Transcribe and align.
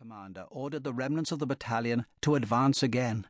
commander 0.00 0.46
ordered 0.48 0.82
the 0.82 0.94
remnants 0.94 1.30
of 1.30 1.40
the 1.40 1.46
battalion 1.46 2.06
to 2.22 2.34
advance 2.34 2.82
again. 2.82 3.26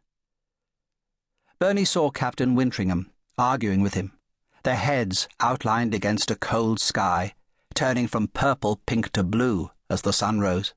Bernie 1.59 1.85
saw 1.85 2.13
Captain 2.13 2.55
Wintringham 2.55 3.11
arguing 3.37 3.83
with 3.83 3.95
him, 3.95 4.13
their 4.63 4.77
heads 4.77 5.27
outlined 5.41 5.97
against 5.97 6.31
a 6.31 6.37
cold 6.37 6.79
sky, 6.79 7.35
turning 7.75 8.07
from 8.07 8.29
purple 8.29 8.81
pink 8.87 9.11
to 9.11 9.25
blue 9.25 9.73
as 9.89 10.03
the 10.03 10.13
sun 10.13 10.39
rose. 10.39 10.73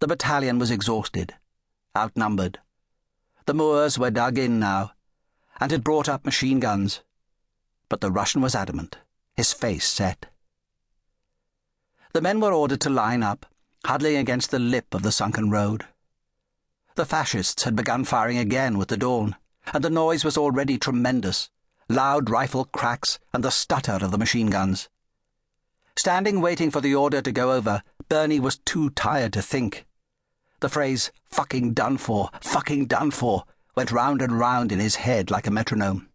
The 0.00 0.08
battalion 0.08 0.58
was 0.58 0.72
exhausted, 0.72 1.34
outnumbered. 1.96 2.58
The 3.46 3.54
Moors 3.54 4.00
were 4.00 4.10
dug 4.10 4.36
in 4.36 4.58
now, 4.58 4.94
and 5.60 5.70
had 5.70 5.84
brought 5.84 6.08
up 6.08 6.24
machine 6.24 6.58
guns. 6.58 7.02
But 7.88 8.00
the 8.00 8.10
Russian 8.10 8.42
was 8.42 8.56
adamant, 8.56 8.98
his 9.36 9.52
face 9.52 9.86
set. 9.86 10.26
The 12.12 12.20
men 12.20 12.40
were 12.40 12.52
ordered 12.52 12.80
to 12.80 12.90
line 12.90 13.22
up 13.22 13.46
huddling 13.84 14.16
against 14.16 14.50
the 14.50 14.58
lip 14.58 14.94
of 14.94 15.02
the 15.02 15.12
sunken 15.12 15.50
road. 15.50 15.84
The 16.94 17.04
fascists 17.04 17.64
had 17.64 17.76
begun 17.76 18.04
firing 18.04 18.38
again 18.38 18.78
with 18.78 18.88
the 18.88 18.96
dawn, 18.96 19.36
and 19.72 19.82
the 19.82 19.90
noise 19.90 20.24
was 20.24 20.36
already 20.36 20.78
tremendous 20.78 21.50
loud 21.88 22.30
rifle 22.30 22.64
cracks 22.64 23.18
and 23.32 23.44
the 23.44 23.50
stutter 23.50 23.98
of 24.00 24.10
the 24.10 24.18
machine 24.18 24.48
guns. 24.48 24.88
Standing 25.96 26.40
waiting 26.40 26.70
for 26.70 26.80
the 26.80 26.94
order 26.94 27.20
to 27.22 27.32
go 27.32 27.52
over, 27.52 27.82
Bernie 28.08 28.40
was 28.40 28.58
too 28.58 28.90
tired 28.90 29.32
to 29.34 29.42
think. 29.42 29.86
The 30.60 30.68
phrase, 30.68 31.12
fucking 31.26 31.74
done 31.74 31.98
for, 31.98 32.30
fucking 32.40 32.86
done 32.86 33.10
for, 33.10 33.44
went 33.76 33.92
round 33.92 34.22
and 34.22 34.38
round 34.38 34.72
in 34.72 34.80
his 34.80 34.96
head 34.96 35.30
like 35.30 35.46
a 35.46 35.50
metronome. 35.50 36.08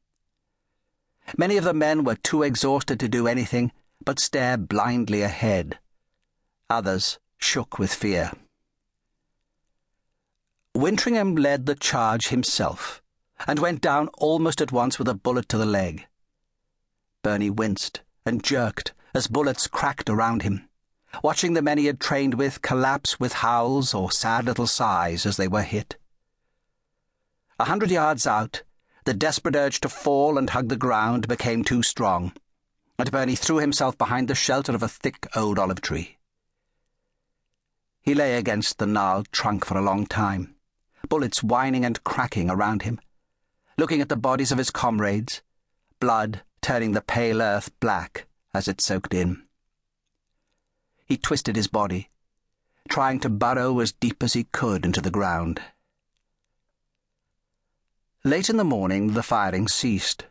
Many 1.37 1.57
of 1.57 1.63
the 1.63 1.73
men 1.73 2.03
were 2.03 2.15
too 2.15 2.43
exhausted 2.43 2.99
to 2.99 3.07
do 3.07 3.27
anything 3.27 3.71
but 4.03 4.19
stare 4.19 4.57
blindly 4.57 5.21
ahead. 5.21 5.77
Others 6.69 7.19
shook 7.39 7.79
with 7.79 7.93
fear. 7.93 8.31
Wintringham 10.75 11.35
led 11.35 11.65
the 11.65 11.75
charge 11.75 12.27
himself 12.27 13.01
and 13.47 13.59
went 13.59 13.81
down 13.81 14.09
almost 14.17 14.61
at 14.61 14.71
once 14.71 14.99
with 14.99 15.07
a 15.07 15.13
bullet 15.13 15.49
to 15.49 15.57
the 15.57 15.65
leg. 15.65 16.05
Bernie 17.23 17.49
winced 17.49 18.01
and 18.25 18.43
jerked 18.43 18.93
as 19.15 19.27
bullets 19.27 19.67
cracked 19.67 20.09
around 20.09 20.43
him, 20.43 20.69
watching 21.23 21.53
the 21.53 21.61
men 21.61 21.77
he 21.77 21.87
had 21.87 21.99
trained 21.99 22.35
with 22.35 22.61
collapse 22.61 23.19
with 23.19 23.33
howls 23.33 23.93
or 23.93 24.11
sad 24.11 24.45
little 24.45 24.67
sighs 24.67 25.25
as 25.25 25.37
they 25.37 25.47
were 25.47 25.63
hit. 25.63 25.97
A 27.57 27.65
hundred 27.65 27.89
yards 27.91 28.27
out, 28.27 28.63
the 29.05 29.13
desperate 29.13 29.55
urge 29.55 29.81
to 29.81 29.89
fall 29.89 30.37
and 30.37 30.51
hug 30.51 30.69
the 30.69 30.75
ground 30.75 31.27
became 31.27 31.63
too 31.63 31.81
strong, 31.81 32.33
and 32.99 33.11
Bernie 33.11 33.35
threw 33.35 33.57
himself 33.57 33.97
behind 33.97 34.27
the 34.27 34.35
shelter 34.35 34.75
of 34.75 34.83
a 34.83 34.87
thick 34.87 35.25
old 35.35 35.57
olive 35.57 35.81
tree. 35.81 36.18
He 38.01 38.15
lay 38.15 38.37
against 38.37 38.77
the 38.77 38.85
gnarled 38.85 39.31
trunk 39.31 39.65
for 39.65 39.77
a 39.77 39.81
long 39.81 40.05
time, 40.05 40.55
bullets 41.07 41.43
whining 41.43 41.85
and 41.85 42.03
cracking 42.03 42.49
around 42.49 42.83
him, 42.83 42.99
looking 43.77 44.01
at 44.01 44.09
the 44.09 44.15
bodies 44.15 44.51
of 44.51 44.57
his 44.57 44.71
comrades, 44.71 45.41
blood 45.99 46.41
turning 46.61 46.91
the 46.91 47.01
pale 47.01 47.41
earth 47.41 47.71
black 47.79 48.25
as 48.53 48.67
it 48.67 48.81
soaked 48.81 49.13
in. 49.13 49.43
He 51.05 51.17
twisted 51.17 51.55
his 51.55 51.67
body, 51.67 52.09
trying 52.87 53.19
to 53.21 53.29
burrow 53.29 53.79
as 53.79 53.91
deep 53.91 54.23
as 54.23 54.33
he 54.33 54.45
could 54.45 54.85
into 54.85 55.01
the 55.01 55.11
ground. 55.11 55.61
Late 58.23 58.49
in 58.49 58.57
the 58.57 58.63
morning, 58.63 59.13
the 59.13 59.23
firing 59.23 59.67
ceased, 59.67 60.25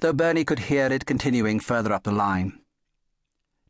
though 0.00 0.12
Bernie 0.12 0.44
could 0.44 0.58
hear 0.58 0.86
it 0.86 1.06
continuing 1.06 1.60
further 1.60 1.92
up 1.92 2.02
the 2.02 2.12
line. 2.12 2.60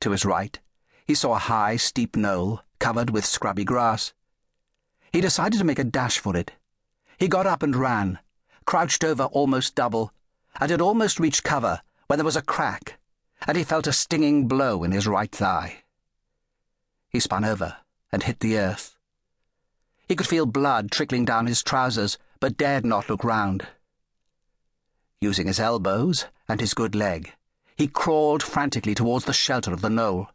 To 0.01 0.11
his 0.11 0.25
right, 0.25 0.59
he 1.07 1.15
saw 1.15 1.35
a 1.35 1.39
high, 1.39 1.77
steep 1.77 2.17
knoll 2.17 2.63
covered 2.85 3.09
with 3.09 3.25
scrubby 3.25 3.65
grass. 3.65 4.13
He 5.11 5.23
decided 5.23 5.57
to 5.57 5.65
make 5.65 5.79
a 5.79 5.85
dash 5.85 6.19
for 6.19 6.37
it. 6.37 6.53
He 7.17 7.29
got 7.29 7.47
up 7.47 7.63
and 7.63 7.75
ran, 7.75 8.19
crouched 8.67 9.03
over 9.03 9.25
almost 9.25 9.75
double, 9.75 10.13
and 10.61 10.71
had 10.71 10.83
almost 10.83 11.19
reached 11.19 11.45
cover 11.45 11.81
when 12.09 12.19
there 12.19 12.27
was 12.27 12.37
a 12.37 12.43
crack, 12.43 12.99
and 13.47 13.57
he 13.57 13.65
felt 13.65 13.87
a 13.87 13.93
stinging 13.95 14.47
blow 14.47 14.85
in 14.85 14.93
his 14.93 15.07
right 15.07 15.33
thigh. 15.33 15.85
He 17.09 17.21
spun 17.21 17.43
over 17.43 17.79
and 18.13 18.23
hit 18.23 18.41
the 18.41 18.59
earth. 18.59 18.97
He 20.07 20.15
could 20.15 20.29
feel 20.29 20.45
blood 20.45 20.91
trickling 20.91 21.25
down 21.25 21.47
his 21.47 21.63
trousers, 21.63 22.19
but 22.39 22.59
dared 22.59 22.85
not 22.85 23.09
look 23.09 23.25
round. 23.25 23.67
Using 25.23 25.47
his 25.47 25.59
elbows 25.59 26.27
and 26.47 26.61
his 26.61 26.75
good 26.75 26.95
leg, 26.95 27.33
he 27.79 27.89
crawled 27.89 28.43
frantically 28.43 28.95
towards 28.95 29.25
the 29.25 29.33
shelter 29.33 29.73
of 29.73 29.81
the 29.81 29.89
knoll. 29.89 30.29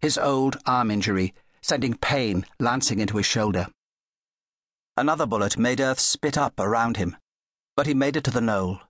His 0.00 0.16
old 0.16 0.58
arm 0.64 0.92
injury 0.92 1.34
sending 1.60 1.94
pain 1.94 2.46
lancing 2.58 3.00
into 3.00 3.16
his 3.16 3.26
shoulder. 3.26 3.66
Another 4.96 5.26
bullet 5.26 5.56
made 5.56 5.80
earth 5.80 6.00
spit 6.00 6.36
up 6.36 6.58
around 6.58 6.96
him, 6.96 7.16
but 7.76 7.86
he 7.86 7.94
made 7.94 8.16
it 8.16 8.24
to 8.24 8.30
the 8.30 8.40
knoll. 8.40 8.80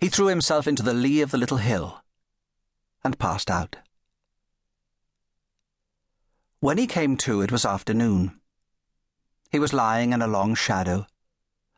He 0.00 0.08
threw 0.08 0.26
himself 0.26 0.66
into 0.66 0.82
the 0.82 0.94
lee 0.94 1.20
of 1.20 1.30
the 1.30 1.38
little 1.38 1.58
hill 1.58 2.02
and 3.04 3.18
passed 3.18 3.50
out. 3.50 3.76
When 6.60 6.78
he 6.78 6.86
came 6.88 7.16
to, 7.18 7.42
it 7.42 7.52
was 7.52 7.64
afternoon. 7.64 8.40
He 9.50 9.60
was 9.60 9.72
lying 9.72 10.12
in 10.12 10.20
a 10.20 10.26
long 10.26 10.54
shadow, 10.54 11.06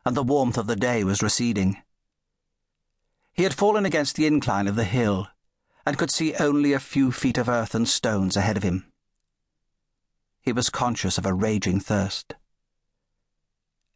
and 0.05 0.17
the 0.17 0.23
warmth 0.23 0.57
of 0.57 0.67
the 0.67 0.77
day 0.77 1.05
was 1.05 1.23
receding. 1.23 1.83
He 3.35 3.43
had 3.43 3.55
fallen 3.55 3.85
against 3.85 4.17
the 4.17 4.27
incline 4.27 4.67
of 4.67 4.77
the 4.77 4.85
hill 4.85 5.29
and 5.85 5.99
could 5.99 6.11
see 6.11 6.35
only 6.37 6.73
a 6.73 6.81
few 6.81 7.13
feet 7.13 7.39
of 7.39 7.49
earth 7.49 7.75
and 7.75 7.89
stones 7.89 8.37
ahead 8.37 8.57
of 8.57 8.63
him 8.63 8.90
he 10.41 10.53
was 10.53 10.71
conscious 10.71 11.19
of 11.19 11.27
a 11.27 11.35
raging 11.35 11.79
thirst. 11.79 12.35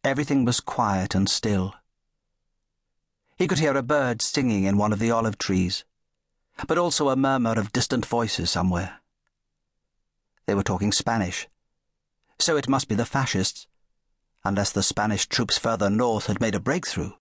Everything 0.03 0.45
was 0.45 0.59
quiet 0.59 1.15
and 1.15 1.27
still. 1.27 1.73
He 3.35 3.47
could 3.47 3.59
hear 3.59 3.75
a 3.75 3.81
bird 3.81 4.21
singing 4.21 4.63
in 4.63 4.77
one 4.77 4.93
of 4.93 4.99
the 4.99 5.09
olive 5.11 5.37
trees, 5.37 5.83
but 6.67 6.77
also 6.77 7.09
a 7.09 7.15
murmur 7.15 7.59
of 7.59 7.73
distant 7.73 8.05
voices 8.05 8.51
somewhere. 8.51 9.01
They 10.45 10.53
were 10.53 10.63
talking 10.63 10.91
Spanish, 10.91 11.47
so 12.37 12.55
it 12.55 12.69
must 12.69 12.87
be 12.87 12.95
the 12.95 13.05
fascists, 13.05 13.67
unless 14.43 14.71
the 14.71 14.83
Spanish 14.83 15.27
troops 15.27 15.57
further 15.57 15.89
north 15.89 16.27
had 16.27 16.39
made 16.39 16.53
a 16.53 16.59
breakthrough, 16.59 17.13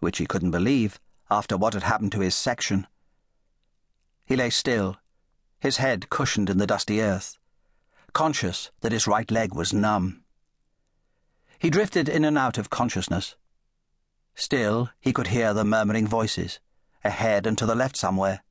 which 0.00 0.18
he 0.18 0.26
couldn't 0.26 0.50
believe 0.50 0.98
after 1.30 1.56
what 1.56 1.74
had 1.74 1.84
happened 1.84 2.10
to 2.12 2.20
his 2.20 2.34
section. 2.34 2.88
He 4.26 4.34
lay 4.34 4.50
still, 4.50 4.96
his 5.60 5.76
head 5.76 6.10
cushioned 6.10 6.50
in 6.50 6.58
the 6.58 6.66
dusty 6.66 7.00
earth 7.00 7.38
conscious 8.12 8.70
that 8.80 8.92
his 8.92 9.06
right 9.06 9.30
leg 9.30 9.54
was 9.54 9.72
numb. 9.72 10.22
He 11.58 11.70
drifted 11.70 12.08
in 12.08 12.24
and 12.24 12.36
out 12.36 12.58
of 12.58 12.70
consciousness. 12.70 13.36
Still, 14.34 14.90
he 15.00 15.12
could 15.12 15.28
hear 15.28 15.54
the 15.54 15.64
murmuring 15.64 16.06
voices, 16.06 16.58
ahead 17.04 17.46
and 17.46 17.56
to 17.58 17.66
the 17.66 17.74
left 17.74 17.96
somewhere. 17.96 18.42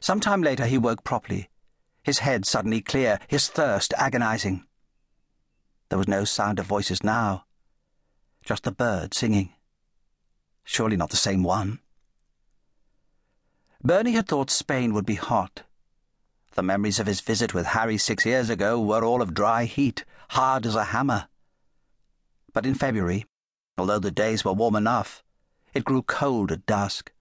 Some 0.00 0.20
time 0.20 0.42
later 0.42 0.66
he 0.66 0.78
woke 0.78 1.04
properly, 1.04 1.48
his 2.02 2.20
head 2.20 2.46
suddenly 2.46 2.80
clear, 2.80 3.18
his 3.28 3.48
thirst 3.48 3.92
agonizing. 3.96 4.64
There 5.88 5.98
was 5.98 6.08
no 6.08 6.24
sound 6.24 6.58
of 6.58 6.66
voices 6.66 7.02
now, 7.02 7.44
just 8.44 8.64
the 8.64 8.72
bird 8.72 9.14
singing. 9.14 9.54
Surely 10.64 10.96
not 10.96 11.10
the 11.10 11.16
same 11.16 11.42
one. 11.42 11.80
Bernie 13.82 14.12
had 14.12 14.28
thought 14.28 14.50
Spain 14.50 14.92
would 14.92 15.06
be 15.06 15.14
hot. 15.14 15.62
The 16.58 16.64
memories 16.64 16.98
of 16.98 17.06
his 17.06 17.20
visit 17.20 17.54
with 17.54 17.66
Harry 17.66 17.96
six 17.96 18.26
years 18.26 18.50
ago 18.50 18.80
were 18.80 19.04
all 19.04 19.22
of 19.22 19.32
dry 19.32 19.64
heat, 19.64 20.04
hard 20.30 20.66
as 20.66 20.74
a 20.74 20.86
hammer. 20.86 21.28
But 22.52 22.66
in 22.66 22.74
February, 22.74 23.26
although 23.78 24.00
the 24.00 24.10
days 24.10 24.44
were 24.44 24.52
warm 24.52 24.74
enough, 24.74 25.22
it 25.72 25.84
grew 25.84 26.02
cold 26.02 26.50
at 26.50 26.66
dusk, 26.66 27.12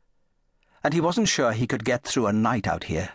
and 0.84 0.92
he 0.92 1.00
wasn't 1.00 1.28
sure 1.28 1.52
he 1.52 1.68
could 1.68 1.86
get 1.86 2.04
through 2.04 2.26
a 2.26 2.34
night 2.34 2.66
out 2.68 2.86
here. 2.86 3.12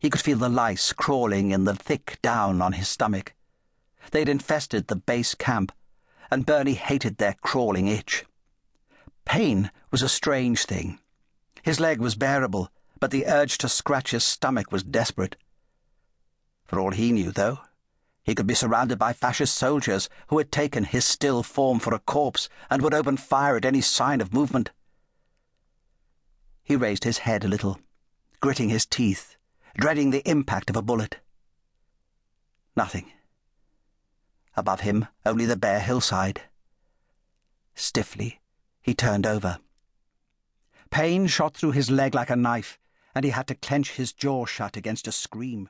He 0.00 0.10
could 0.10 0.20
feel 0.20 0.38
the 0.38 0.48
lice 0.48 0.92
crawling 0.92 1.52
in 1.52 1.62
the 1.62 1.76
thick 1.76 2.18
down 2.20 2.60
on 2.60 2.72
his 2.72 2.88
stomach. 2.88 3.36
They'd 4.10 4.28
infested 4.28 4.88
the 4.88 4.96
base 4.96 5.36
camp, 5.36 5.70
and 6.28 6.44
Bernie 6.44 6.74
hated 6.74 7.18
their 7.18 7.36
crawling 7.40 7.86
itch. 7.86 8.24
Pain 9.24 9.70
was 9.92 10.02
a 10.02 10.08
strange 10.08 10.64
thing. 10.64 10.98
His 11.62 11.78
leg 11.78 12.00
was 12.00 12.16
bearable, 12.16 12.72
but 13.00 13.10
the 13.10 13.26
urge 13.26 13.58
to 13.58 13.68
scratch 13.68 14.10
his 14.10 14.24
stomach 14.24 14.72
was 14.72 14.82
desperate. 14.82 15.36
For 16.64 16.80
all 16.80 16.90
he 16.90 17.12
knew, 17.12 17.30
though, 17.32 17.60
he 18.22 18.34
could 18.34 18.46
be 18.46 18.54
surrounded 18.54 18.98
by 18.98 19.12
fascist 19.12 19.56
soldiers 19.56 20.08
who 20.28 20.38
had 20.38 20.52
taken 20.52 20.84
his 20.84 21.04
still 21.04 21.42
form 21.42 21.78
for 21.78 21.94
a 21.94 21.98
corpse 21.98 22.48
and 22.68 22.82
would 22.82 22.92
open 22.92 23.16
fire 23.16 23.56
at 23.56 23.64
any 23.64 23.80
sign 23.80 24.20
of 24.20 24.34
movement. 24.34 24.70
He 26.62 26.76
raised 26.76 27.04
his 27.04 27.18
head 27.18 27.44
a 27.44 27.48
little, 27.48 27.80
gritting 28.40 28.68
his 28.68 28.84
teeth, 28.84 29.36
dreading 29.76 30.10
the 30.10 30.28
impact 30.28 30.68
of 30.68 30.76
a 30.76 30.82
bullet. 30.82 31.18
Nothing. 32.76 33.10
Above 34.56 34.80
him, 34.80 35.06
only 35.24 35.46
the 35.46 35.56
bare 35.56 35.80
hillside. 35.80 36.42
Stiffly, 37.74 38.40
he 38.82 38.92
turned 38.92 39.26
over. 39.26 39.58
Pain 40.90 41.26
shot 41.26 41.56
through 41.56 41.72
his 41.72 41.90
leg 41.90 42.14
like 42.14 42.28
a 42.28 42.36
knife 42.36 42.78
and 43.14 43.24
he 43.24 43.30
had 43.30 43.46
to 43.46 43.54
clench 43.54 43.92
his 43.92 44.12
jaw 44.12 44.44
shut 44.44 44.76
against 44.76 45.08
a 45.08 45.12
scream. 45.12 45.68